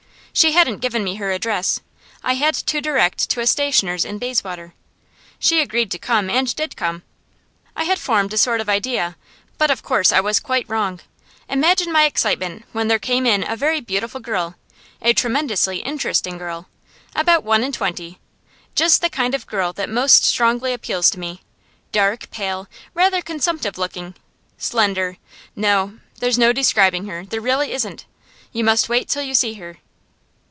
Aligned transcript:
She 0.33 0.53
hadn't 0.53 0.77
given 0.79 1.03
me 1.03 1.15
her 1.15 1.29
address: 1.31 1.81
I 2.23 2.35
had 2.35 2.53
to 2.55 2.79
direct 2.79 3.29
to 3.31 3.41
a 3.41 3.45
stationer's 3.45 4.05
in 4.05 4.17
Bayswater. 4.17 4.73
She 5.39 5.59
agreed 5.59 5.91
to 5.91 5.99
come, 5.99 6.29
and 6.29 6.55
did 6.55 6.77
come. 6.77 7.03
I 7.75 7.83
had 7.83 7.99
formed 7.99 8.31
a 8.31 8.37
sort 8.37 8.61
of 8.61 8.69
idea, 8.69 9.17
but 9.57 9.69
of 9.69 9.83
course 9.83 10.13
I 10.13 10.21
was 10.21 10.39
quite 10.39 10.69
wrong. 10.69 11.01
Imagine 11.49 11.91
my 11.91 12.05
excitement 12.05 12.63
when 12.71 12.87
there 12.87 12.97
came 12.97 13.25
in 13.25 13.43
a 13.43 13.57
very 13.57 13.81
beautiful 13.81 14.21
girl, 14.21 14.55
a 15.01 15.11
tremendously 15.11 15.79
interesting 15.79 16.37
girl, 16.37 16.69
about 17.13 17.43
one 17.43 17.61
and 17.61 17.73
twenty 17.73 18.17
just 18.73 19.01
the 19.01 19.09
kind 19.09 19.35
of 19.35 19.45
girl 19.45 19.73
that 19.73 19.89
most 19.89 20.23
strongly 20.23 20.71
appeals 20.71 21.09
to 21.09 21.19
me; 21.19 21.41
dark, 21.91 22.31
pale, 22.31 22.69
rather 22.93 23.21
consumptive 23.21 23.77
looking, 23.77 24.15
slender 24.57 25.17
no, 25.57 25.99
there's 26.19 26.37
no 26.37 26.53
describing 26.53 27.05
her; 27.07 27.25
there 27.25 27.41
really 27.41 27.73
isn't! 27.73 28.05
You 28.53 28.63
must 28.63 28.87
wait 28.87 29.09
till 29.09 29.23
you 29.23 29.33
see 29.35 29.55
her. 29.55 29.79